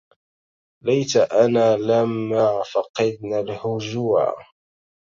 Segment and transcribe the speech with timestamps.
[0.83, 4.35] ليت أنا لما فقدنا الهجوعا